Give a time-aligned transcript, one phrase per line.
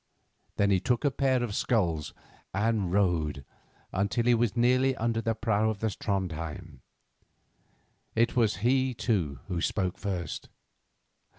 [0.55, 2.11] Then he took a pair of sculls
[2.55, 3.45] and rowed
[3.93, 6.79] until he was nearly under the prow of the Trondhjem.
[8.15, 10.49] It was he, too, who spoke first.